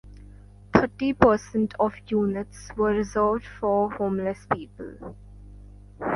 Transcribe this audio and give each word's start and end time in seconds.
Thirty 0.73 1.13
percent 1.13 1.75
of 1.79 1.93
units 2.07 2.71
were 2.75 2.91
reserved 2.91 3.45
for 3.59 3.91
homeless 3.91 4.47
people. 4.51 5.13